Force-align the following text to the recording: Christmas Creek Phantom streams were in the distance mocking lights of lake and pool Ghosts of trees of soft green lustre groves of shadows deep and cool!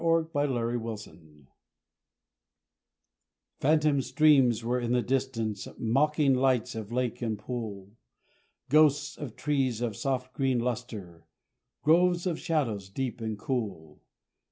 Christmas 0.01 1.03
Creek 1.03 1.19
Phantom 3.59 4.01
streams 4.01 4.63
were 4.63 4.79
in 4.79 4.93
the 4.93 5.01
distance 5.03 5.67
mocking 5.77 6.33
lights 6.33 6.73
of 6.73 6.91
lake 6.91 7.21
and 7.21 7.37
pool 7.37 7.91
Ghosts 8.67 9.15
of 9.15 9.35
trees 9.35 9.79
of 9.79 9.95
soft 9.95 10.33
green 10.33 10.57
lustre 10.57 11.27
groves 11.83 12.25
of 12.25 12.39
shadows 12.39 12.89
deep 12.89 13.21
and 13.21 13.37
cool! 13.37 14.01